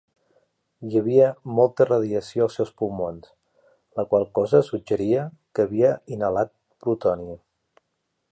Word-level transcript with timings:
Hi 0.91 0.95
havia 0.99 1.25
molta 1.59 1.85
radiació 1.89 2.45
als 2.45 2.55
seus 2.59 2.71
pulmons, 2.79 3.29
la 4.01 4.07
qual 4.13 4.27
cosa 4.39 4.63
suggeria 4.71 5.29
que 5.59 5.67
havia 5.67 5.93
inhalat 6.17 6.53
plutoni. 6.85 7.29